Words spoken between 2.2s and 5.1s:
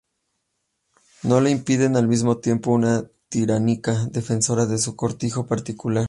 tiempo, una tiránica defensora de su